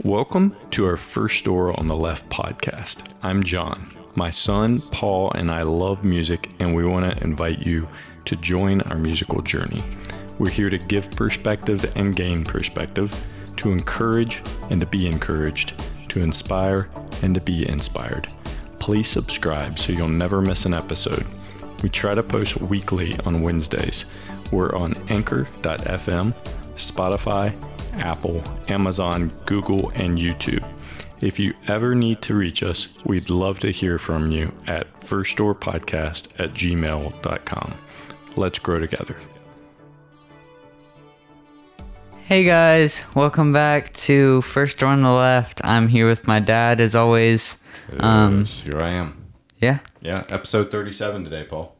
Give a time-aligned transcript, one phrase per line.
[0.00, 3.04] Welcome to our First Door on the Left podcast.
[3.22, 3.90] I'm John.
[4.14, 7.86] My son, Paul, and I love music, and we want to invite you
[8.24, 9.80] to join our musical journey.
[10.38, 13.14] We're here to give perspective and gain perspective,
[13.58, 15.74] to encourage and to be encouraged,
[16.08, 16.88] to inspire
[17.20, 18.26] and to be inspired.
[18.78, 21.26] Please subscribe so you'll never miss an episode.
[21.82, 24.06] We try to post weekly on Wednesdays.
[24.50, 26.32] We're on anchor.fm,
[26.76, 27.54] Spotify,
[27.94, 30.64] Apple, Amazon, Google, and YouTube.
[31.20, 36.40] If you ever need to reach us, we'd love to hear from you at firstdoorpodcast
[36.40, 37.74] at gmail.com.
[38.36, 39.16] Let's grow together.
[42.24, 45.60] Hey guys, welcome back to First Door on the Left.
[45.64, 47.62] I'm here with my dad as always.
[48.00, 49.24] Um, Yes, here I am.
[49.60, 49.78] yeah.
[50.00, 51.76] Yeah, episode 37 today, Paul.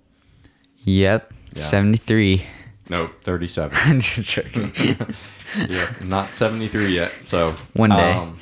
[0.85, 1.33] Yep.
[1.55, 1.63] Yeah.
[1.63, 2.47] 73.
[2.93, 3.79] No, 37.
[3.87, 4.71] I'm just joking.
[5.69, 7.11] yeah, not 73 yet.
[7.23, 8.13] So One day.
[8.13, 8.37] um,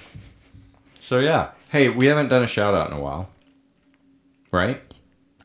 [0.99, 3.29] so yeah, hey, we haven't done a shout out in a while,
[4.51, 4.81] right?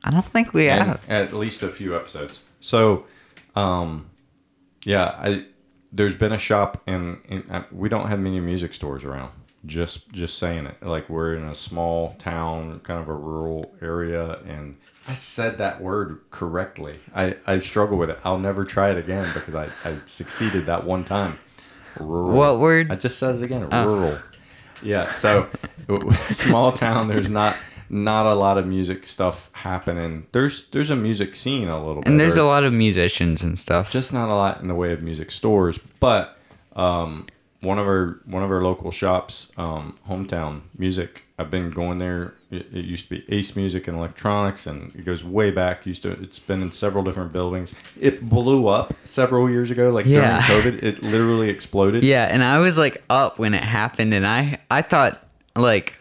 [0.03, 1.09] I don't think we And have.
[1.09, 2.41] at least a few episodes.
[2.59, 3.05] So,
[3.55, 4.09] um,
[4.83, 5.45] yeah, I
[5.91, 9.31] there's been a shop and, and uh, we don't have many music stores around.
[9.65, 10.85] Just just saying it.
[10.85, 14.77] Like we're in a small town, kind of a rural area, and
[15.07, 16.99] I said that word correctly.
[17.15, 18.19] I I struggle with it.
[18.23, 21.39] I'll never try it again because I I succeeded that one time.
[21.99, 22.37] Rural.
[22.37, 22.91] What word?
[22.91, 23.67] I just said it again.
[23.71, 23.85] Oh.
[23.85, 24.17] Rural.
[24.81, 25.11] Yeah.
[25.11, 25.47] So
[26.19, 27.07] small town.
[27.07, 27.57] There's not
[27.89, 30.27] not a lot of music stuff happening.
[30.31, 32.09] There's there's a music scene a little bit.
[32.09, 33.91] And there's a lot of musicians and stuff.
[33.91, 35.79] just not a lot in the way of music stores.
[35.99, 36.37] But
[36.75, 37.25] um,
[37.65, 41.23] one of our one of our local shops, um, hometown music.
[41.37, 42.33] I've been going there.
[42.49, 45.85] It, it used to be Ace Music and Electronics, and it goes way back.
[45.85, 47.73] Used to it's been in several different buildings.
[47.99, 50.45] It blew up several years ago, like Yeah.
[50.47, 50.83] during COVID.
[50.83, 52.03] It literally exploded.
[52.03, 55.21] yeah, and I was like up when it happened and I I thought
[55.57, 55.97] like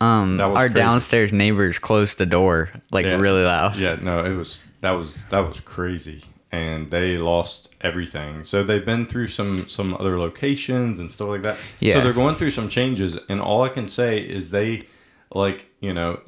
[0.00, 0.74] um our crazy.
[0.74, 3.16] downstairs neighbors closed the door like Yeah.
[3.16, 3.76] really loud.
[3.76, 6.22] Yeah, no, it was that was that was crazy,
[6.52, 8.44] and they lost everything.
[8.44, 11.58] So they've been through some some other locations and stuff like that.
[11.80, 11.94] Yeah.
[11.94, 14.86] So they're going through some changes, and all I can say is they,
[15.32, 16.20] like you know,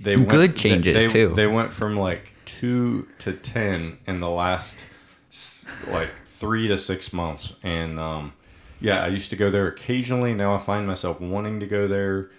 [0.00, 1.34] they went, Good changes, they, too.
[1.34, 4.86] They went from like two to ten in the last
[5.88, 8.32] like three to six months, and um,
[8.80, 10.34] yeah, I used to go there occasionally.
[10.34, 12.30] Now I find myself wanting to go there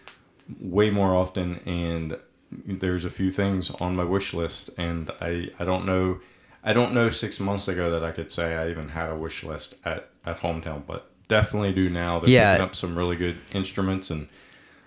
[0.59, 2.17] way more often and
[2.65, 6.19] there's a few things on my wish list and I, I don't know
[6.69, 9.43] I don't know six months ago that I could say I even had a wish
[9.43, 12.53] list at, at hometown but definitely do now they're Yeah.
[12.53, 14.27] picking up some really good instruments and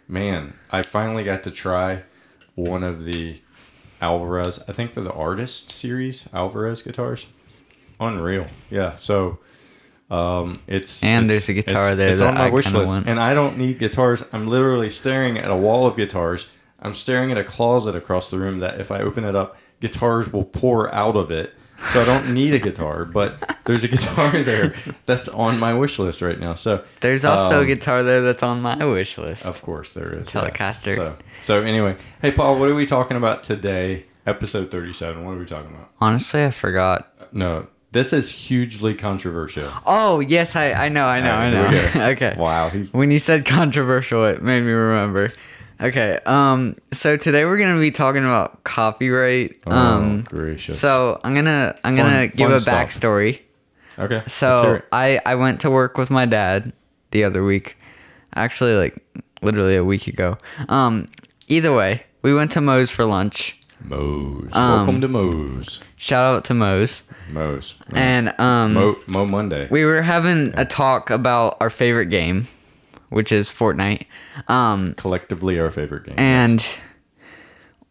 [0.06, 2.02] man I finally got to try
[2.54, 3.40] one of the
[4.00, 7.26] Alvarez I think they're the artist series Alvarez guitars
[7.98, 9.38] unreal yeah so
[10.10, 12.72] um, it's And it's- there's a guitar it's- there It's that on my I wish
[12.72, 13.06] list, want.
[13.06, 14.24] and I don't need guitars.
[14.32, 16.48] I'm literally staring at a wall of guitars.
[16.82, 20.32] I'm staring at a closet across the room that if I open it up, guitars
[20.32, 21.54] will pour out of it.
[21.80, 24.74] So I don't need a guitar, but there's a guitar there
[25.06, 26.54] that's on my wish list right now.
[26.54, 29.46] So There's also a um, guitar there that's on my wish list.
[29.46, 30.32] Of course, there is yes.
[30.32, 30.94] Telecaster.
[30.94, 34.06] So, so anyway, hey Paul, what are we talking about today?
[34.26, 35.24] Episode 37.
[35.24, 35.90] What are we talking about?
[36.00, 37.12] Honestly, I forgot.
[37.32, 39.69] No, this is hugely controversial.
[39.86, 42.06] Oh yes, I I know, I know, I Alright, here we know.
[42.10, 42.34] okay.
[42.38, 45.32] Wow, he- When you said controversial, it made me remember.
[45.80, 46.18] Okay.
[46.26, 46.76] Um.
[46.92, 49.56] So today we're gonna be talking about copyright.
[49.66, 50.22] Oh, um.
[50.22, 50.78] gracious.
[50.78, 52.74] So I'm gonna I'm Fun- gonna give a stuff.
[52.88, 53.41] backstory.
[53.98, 54.22] Okay.
[54.26, 54.82] So.
[54.92, 56.72] I I went to work with my dad
[57.12, 57.76] the other week,
[58.34, 58.96] actually like
[59.42, 60.36] literally a week ago.
[60.69, 61.06] Um.
[61.48, 63.58] Either way, we went to Moe's for lunch.
[63.82, 64.50] Moe's.
[64.52, 65.80] Um, Welcome to Moe's.
[65.96, 67.10] Shout out to Moe's.
[67.32, 67.76] Moe's.
[67.92, 68.74] And um.
[68.74, 69.66] Mo, Mo Monday.
[69.70, 72.46] we were having a talk about our favorite game,
[73.10, 74.06] which is Fortnite.
[74.48, 76.15] Um, Collectively our favorite game.
[76.19, 76.78] and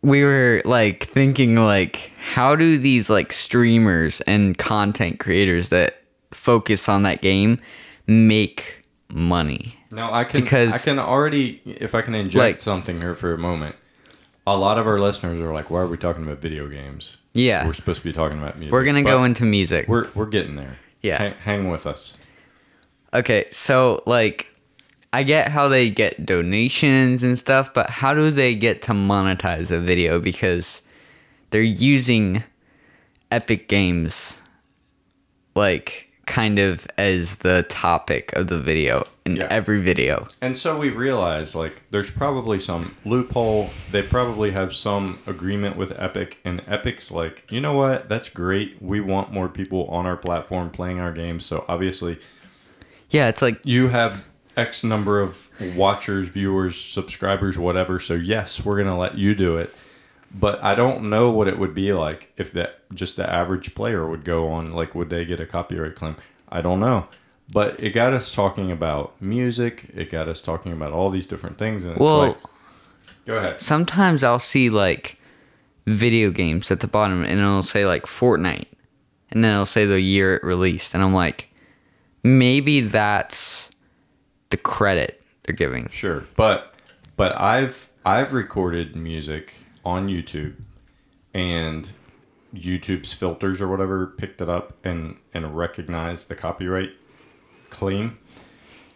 [0.02, 6.88] we were like thinking like how do these like streamers and content creators that focus
[6.90, 7.60] on that game
[8.08, 8.82] make
[9.12, 9.76] money?
[9.92, 13.34] now I can because- I can already if I can inject Like- something here for
[13.34, 13.76] a moment.
[14.48, 17.68] A lot of our listeners are like, "Why are we talking about video games?" Yeah.
[17.68, 18.72] we're supposed to be talking about music.
[18.72, 19.88] We're going to But go into music.
[19.88, 20.78] We're we're getting there.
[21.04, 21.18] Yeah.
[21.20, 22.18] hang, hang with us.
[23.14, 24.52] Okay, so like
[25.12, 29.72] I get how they get donations and stuff, but how do they get to monetize
[29.72, 30.88] a video because
[31.50, 32.44] they're using
[33.32, 34.42] Epic Games
[35.56, 39.48] like kind of as the topic of the video in Yeah.
[39.50, 40.28] every video.
[40.42, 43.72] And so we realize like there's probably some loophole.
[43.90, 48.10] They probably have some agreement with Epic, and Epic's like, you know what?
[48.10, 48.78] That's great.
[48.80, 51.46] We want more people on our platform playing our games.
[51.46, 52.20] So obviously,
[53.10, 54.28] Yeah, it's like you have
[54.60, 57.98] X number of watchers, viewers, subscribers, whatever.
[58.00, 59.74] So yes, we're gonna let you do it.
[60.32, 64.08] But I don't know what it would be like if that just the average player
[64.08, 64.74] would go on.
[64.74, 66.16] Like, would they get a copyright claim?
[66.50, 67.08] I don't know.
[67.52, 69.90] But it got us talking about music.
[69.96, 72.38] It got us talking about all these different things, and it's Well, like,
[73.26, 73.60] go ahead.
[73.60, 75.16] sometimes I'll see like
[75.88, 78.68] video games at the bottom and it'll say like Fortnite
[79.32, 81.52] and then it'll say the year it released and I'm like
[82.24, 83.49] maybe that's
[84.50, 85.88] the credit they're giving.
[85.90, 86.76] Sure, but
[87.16, 89.54] but I've I've recorded music
[89.86, 90.56] on YouTube,
[91.34, 91.90] and
[92.54, 96.92] YouTube's filters or whatever picked it up and and recognized the copyright
[97.70, 98.18] claim,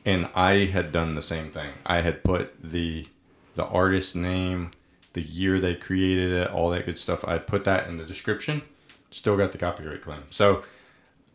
[0.05, 1.71] and I had done the same thing.
[1.85, 3.07] I had put the
[3.55, 4.71] the artist name,
[5.13, 7.23] the year they created it, all that good stuff.
[7.27, 8.63] I put that in the description.
[9.11, 10.23] Still got the copyright claim.
[10.31, 10.63] So,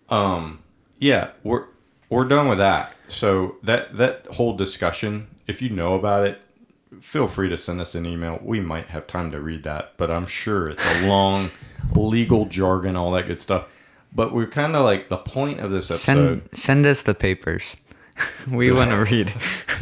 [0.09, 0.61] um,
[0.99, 1.67] yeah, we're
[2.09, 2.95] we're done with that.
[3.09, 6.43] So that that whole discussion, if you know about it,
[7.01, 8.39] feel free to send us an email.
[8.43, 11.51] We might have time to read that, but I'm sure it's a long
[11.95, 13.73] legal jargon, all that good stuff.
[14.15, 15.99] But we're kind of like the point of this episode.
[16.01, 17.77] Send send us the papers.
[18.51, 19.29] we want to read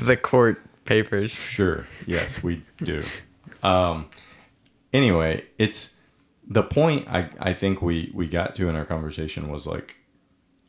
[0.00, 1.32] the court papers.
[1.34, 1.86] Sure.
[2.06, 3.02] Yes, we do.
[3.62, 4.08] Um,
[4.92, 5.96] anyway, it's
[6.46, 9.96] the point I, I think we, we got to in our conversation was like,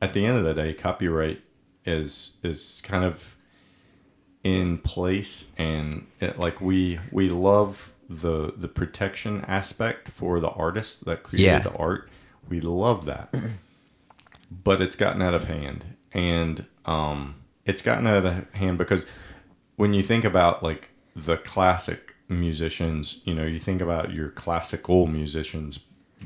[0.02, 1.42] at the end of the day, copyright
[1.88, 3.36] is is kind of
[4.44, 11.06] in place, and it, like we we love the the protection aspect for the artist
[11.06, 11.60] that created Yeah.
[11.60, 12.10] the art.
[12.50, 13.34] We love that,
[14.64, 17.36] but it's gotten out of hand, and um,
[17.66, 19.06] it's gotten out of hand because
[19.76, 25.08] when you think about like the classic musicians, you know, you think about your classical
[25.08, 25.80] musicians,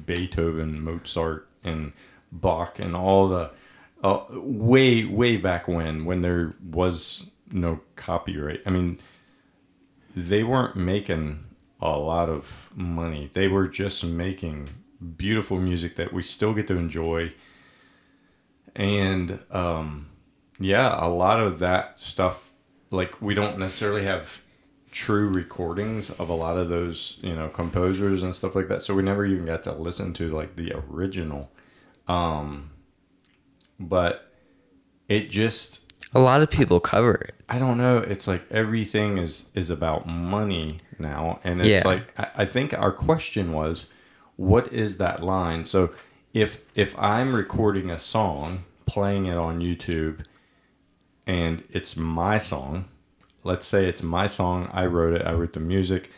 [0.05, 1.93] Beethoven, Mozart, and
[2.31, 3.51] Bach, and all the
[4.03, 8.61] uh, way way back when when there was no copyright.
[8.65, 8.99] I mean,
[10.15, 11.43] they weren't making
[11.81, 13.29] a lot of money.
[13.33, 14.69] They were just making
[15.17, 17.33] beautiful music that we still get to enjoy.
[18.75, 20.09] And um,
[20.59, 22.51] yeah, a lot of that stuff,
[22.91, 24.43] like we don't necessarily have
[24.91, 28.81] true recordings of a lot of those, you know, composers and stuff like that.
[28.81, 31.49] So we never even got to listen to like the original.
[32.07, 32.70] Um,
[33.89, 34.31] but
[35.07, 35.79] it just
[36.13, 37.35] A lot of people cover it.
[37.49, 37.97] I don't know.
[37.97, 41.87] It's like everything is is about money now, and it's Yeah.
[41.87, 43.89] like I, I think our question was,
[44.37, 45.65] what is that line?
[45.65, 45.91] So
[46.33, 50.23] if if I'm recording a song, playing it on YouTube,
[51.27, 52.85] and it's my song,
[53.43, 54.69] let's say it's my song.
[54.73, 55.25] I wrote it.
[55.25, 56.11] I wrote the music.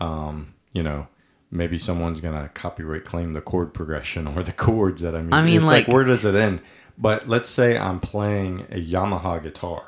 [0.00, 1.08] Um, you know,
[1.50, 5.34] maybe someone's gonna copyright claim the chord progression or the chords that I'm using.
[5.34, 6.60] I mean, it's like, like- where does it end?
[7.00, 9.84] But let's say I'm playing a Yamaha guitar.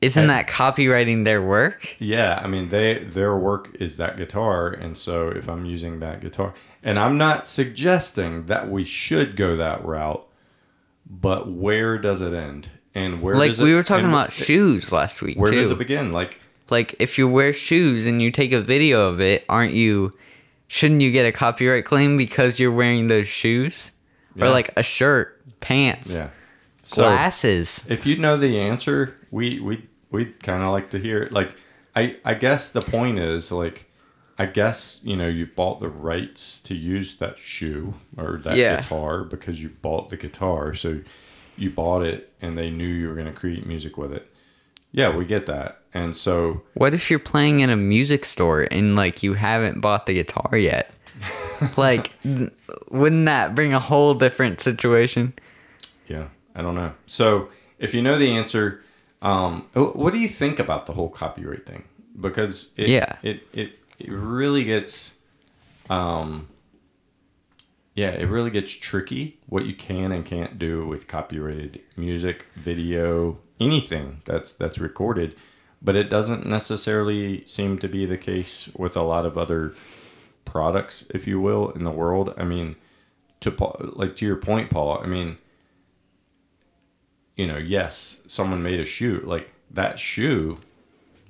[0.00, 1.94] Isn't that copywriting their work?
[2.00, 6.20] Yeah, I mean they their work is that guitar, and so if I'm using that
[6.20, 10.26] guitar, and I'm not suggesting that we should go that route,
[11.08, 12.68] but where does it end?
[12.96, 15.60] And where Like we it, were talking and about shoes last week Where too.
[15.62, 16.10] does it begin?
[16.12, 16.38] Like
[16.68, 20.10] like if you wear shoes and you take a video of it, aren't you
[20.72, 23.92] shouldn't you get a copyright claim because you're wearing those shoes?
[24.34, 24.46] Yeah.
[24.46, 25.26] Or like a shirt,
[25.60, 26.30] pants, yeah,
[26.82, 27.86] so glasses.
[27.90, 31.32] if you know the answer, we we we'd kind of like to hear it.
[31.32, 31.54] Like
[31.94, 33.88] I I guess the point is like.
[34.38, 38.76] I guess you know you've bought the rights to use that shoe or that Yeah.
[38.76, 40.72] guitar because you bought the guitar.
[40.74, 41.00] So
[41.56, 44.32] you bought it and they knew you were going to create music with it.
[44.92, 45.80] Yeah, we get that.
[45.94, 50.06] And so What if you're playing in a music store and like you haven't bought
[50.06, 50.94] the guitar yet?
[51.76, 52.12] like
[52.90, 55.32] wouldn't that bring a whole different situation?
[56.08, 56.92] yeah, I don't know.
[57.06, 58.82] So if you know the answer,
[59.22, 61.84] um, what do you think about the whole copyright thing?
[62.20, 63.16] Because it, Yeah.
[63.22, 65.18] it it it really gets,
[65.88, 66.48] um,
[67.94, 73.38] yeah, it really gets tricky what you can and can't do with copyrighted music, video,
[73.62, 75.36] anything that's that's recorded.
[75.84, 79.74] But it doesn't necessarily seem to be the case with a lot of other
[80.44, 82.32] products, if you will, in the world.
[82.36, 82.76] I mean,
[83.40, 83.50] to
[83.80, 85.00] like to your point, Paul.
[85.02, 85.38] I mean,
[87.36, 89.22] you know, yes, someone made a shoe.
[89.24, 90.58] Like that shoe,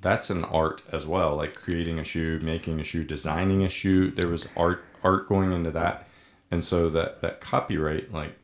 [0.01, 1.35] that's an art as well.
[1.35, 4.11] Like creating a shoe, making a shoe, designing a shoe.
[4.11, 6.07] There was art art going into that,
[6.51, 8.37] and so that that copyright, like,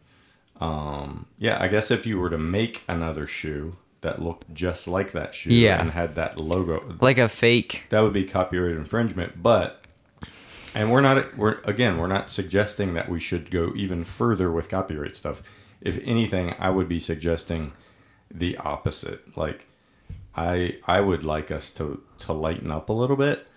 [0.60, 5.12] um, yeah, I guess if you were to make another shoe that looked just like
[5.14, 5.80] that shoe Yeah.
[5.82, 7.86] and had that logo, Like a fake.
[7.90, 9.84] that would be copyright infringement but
[10.76, 14.70] and we're not we're again we're not suggesting that we should go even further with
[14.70, 15.42] copyright stuff
[15.82, 17.72] if anything i would be suggesting
[18.32, 19.66] the opposite like
[20.36, 23.48] I I would like us to to lighten up a little bit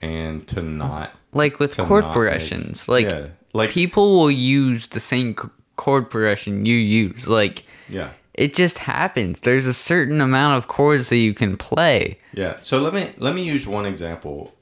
[0.00, 5.00] and to not like with chord progressions, make- like yeah, like people will use the
[5.00, 5.34] same
[5.76, 7.28] chord progression you use.
[7.28, 8.10] Like yeah.
[8.34, 9.40] it just happens.
[9.40, 12.18] There's a certain amount of chords that you can play.
[12.32, 12.58] Yeah.
[12.60, 14.54] So let me let me use one example.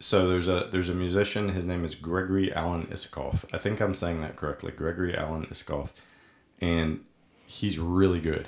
[0.00, 1.50] So there's a there's a musician.
[1.50, 3.44] His name is Gregory Alan Isakov.
[3.52, 4.72] I think I'm saying that correctly.
[4.72, 5.90] Gregory Alan Isakov,
[6.60, 7.04] and
[7.46, 8.46] he's really good.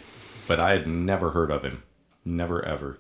[0.49, 1.83] But I had never heard of him,
[2.25, 2.99] never ever.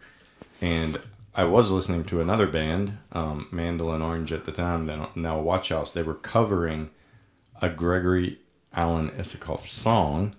[0.61, 0.99] And
[1.35, 4.87] I was listening to another band, um, Mandolin Orange at the time.
[4.87, 5.91] Then now Watch House.
[5.91, 6.91] They were covering
[7.61, 8.39] a Gregory
[8.75, 10.35] Alan Isakov song,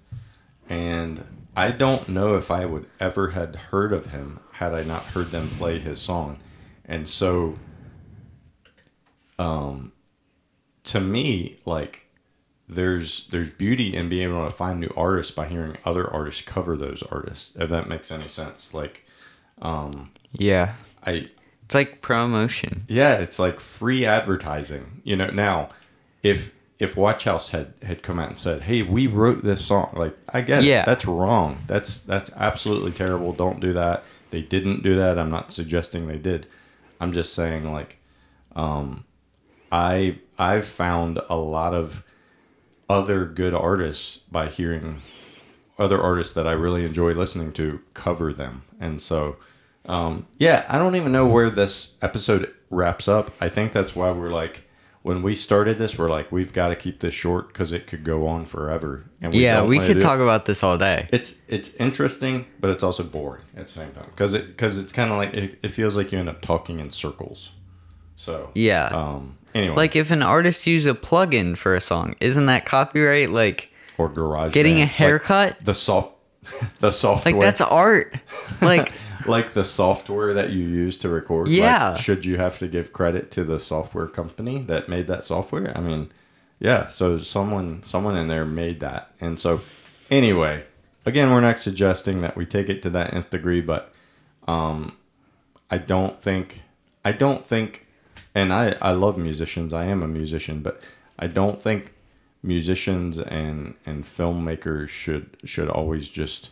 [0.70, 1.24] and
[1.56, 5.28] I don't know if I would ever had heard of him had I not heard
[5.32, 6.38] them play his song.
[6.86, 7.56] And so,
[9.40, 9.92] um,
[10.86, 12.06] to me, like
[12.68, 16.76] there's there's beauty in being able to find new artists by hearing other artists cover
[16.76, 17.56] those artists.
[17.56, 19.06] If that makes any sense, like
[19.62, 20.76] um Yeah.
[21.06, 21.28] I
[21.66, 22.84] It's like promotion.
[22.88, 25.02] yeah, it's like free advertising.
[25.04, 25.70] You know, now
[26.24, 29.94] if if Watch House had had come out and said, "Hey, we wrote this song,"
[29.96, 30.82] like I get Yeah.
[30.84, 31.60] it, that's wrong.
[31.68, 33.32] That's that's absolutely terrible.
[33.34, 34.04] Don't do that.
[34.32, 35.18] They didn't do that.
[35.18, 36.46] I'm not suggesting they did.
[37.00, 37.98] I'm just saying like,
[38.56, 39.06] um,
[39.72, 42.04] I I've found a lot of
[42.90, 45.02] other good artists by hearing
[45.80, 49.38] other artists that I really enjoy listening to cover them, and so
[49.86, 53.32] um, yeah, I don't even know where this episode wraps up.
[53.42, 54.64] I think that's why we're like,
[55.04, 58.06] when we started this, we're like, we've got to keep this short because it could
[58.06, 59.04] go on forever.
[59.22, 61.08] And yeah, we could talk about this all day.
[61.12, 64.94] It's it's interesting, but it's also boring at the same time because it because it's
[64.94, 67.52] kind of like it, it feels like you end up talking in circles.
[68.16, 68.88] So Yeah.
[68.88, 69.38] Um.
[69.54, 73.30] Anyway, Like if an artist uses a plugin for a song, isn't that copyright?
[73.30, 75.60] Like or garage getting a Band, like haircut?
[75.60, 76.14] the soft
[76.80, 78.18] the software like that's art.
[78.62, 78.94] Like
[79.28, 81.48] like the software that you use to record.
[81.48, 81.96] like, Yeah.
[81.96, 85.76] should you have to give credit to the software company that made that software?
[85.78, 86.12] I mean,
[86.60, 86.88] yeah.
[86.90, 89.62] So someone someone in there made that, and so
[90.10, 90.64] anyway,
[91.06, 93.94] again, we're not suggesting that we take it to that nth degree, but
[94.48, 94.94] um,
[95.72, 96.62] I don't think
[97.06, 97.86] I don't think,
[98.34, 99.74] and I I love musicians.
[99.74, 100.82] I am a musician, but
[101.20, 101.94] I don't think
[102.42, 106.52] musicians and and filmmakers should should always just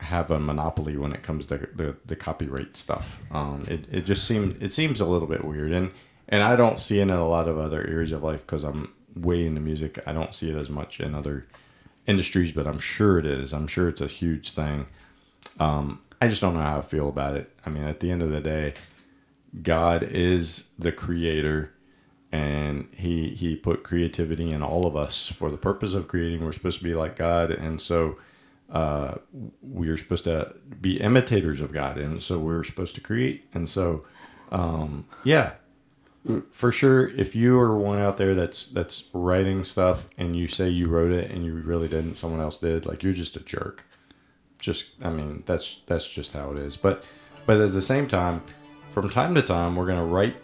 [0.00, 3.20] have a monopoly when it comes to the, the copyright stuff.
[3.30, 5.90] Um, it, it just seems it seems a little bit weird, and
[6.28, 8.92] and I don't see it in a lot of other areas of life because I'm
[9.14, 9.98] way into music.
[10.06, 11.46] I don't see it as much in other
[12.06, 13.52] industries, but I'm sure it is.
[13.52, 14.86] I'm sure it's a huge thing.
[15.58, 17.50] Um, I just don't know how I feel about it.
[17.64, 18.74] I mean, at the end of the day,
[19.62, 21.72] God is the creator
[22.30, 26.44] and he he put creativity in all of us for the purpose of creating.
[26.44, 28.18] We're supposed to be like God and so
[28.70, 29.14] uh,
[29.62, 33.46] we're supposed to be imitators of God and so we're supposed to create.
[33.54, 34.04] And so
[34.50, 35.52] um, yeah,
[36.52, 40.68] for sure if you are one out there that's that's writing stuff and you say
[40.68, 43.84] you wrote it and you really didn't someone else did like you're just a jerk
[44.58, 47.06] just i mean that's that's just how it is but
[47.46, 48.42] but at the same time
[48.90, 50.36] from time to time we're going to write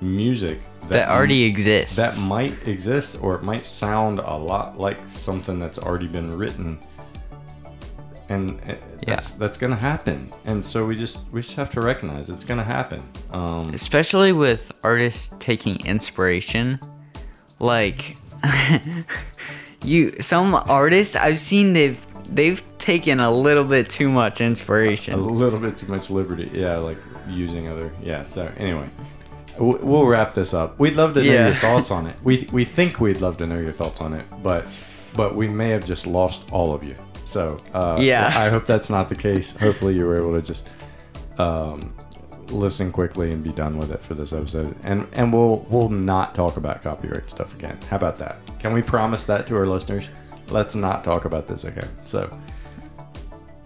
[0.00, 1.96] music that already exists.
[1.96, 6.78] that might exist or it might sound a lot like something that's already been written
[8.28, 8.74] and uh,
[9.06, 10.32] that's that's going to happen.
[10.44, 13.02] And so we just we just have to recognize it's going to happen.
[13.32, 16.78] Um especially with artists taking inspiration.
[17.58, 18.16] Like
[19.84, 22.04] you some artists i've seen they've
[22.34, 25.14] they've taken a little bit too much inspiration.
[25.14, 26.50] a little bit too much liberty.
[26.52, 28.88] Yeah like using other yeah so anyway.
[29.60, 30.78] We'll wrap this up.
[30.78, 31.46] We'd love to know Yeah.
[31.46, 32.14] your thoughts on it.
[32.22, 34.64] We we think we'd love to know your thoughts on it but
[35.16, 36.94] but we may have just lost all of you
[37.28, 38.32] so uh Yeah.
[38.34, 40.68] i hope that's not the case hopefully you were able to just
[41.38, 41.92] um
[42.50, 46.34] listen quickly and be done with it for this episode and and we'll we'll not
[46.34, 50.08] talk about copyright stuff again how about that can we promise that to our listeners
[50.48, 52.28] let's not talk about this again so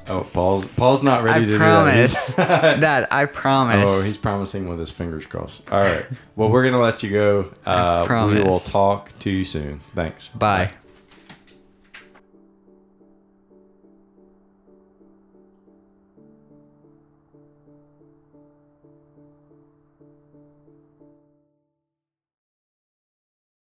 [0.08, 2.48] Oh, Paul's Paul's not ready i to do promise that.
[2.48, 5.70] He's- that i promise Oh, he's promising with his fingers crossed.
[5.70, 6.04] All right.
[6.34, 7.52] Well, we're going to let you go.
[7.64, 9.80] Uh, we will talk to you soon.
[9.94, 10.28] Thanks.
[10.30, 10.72] bye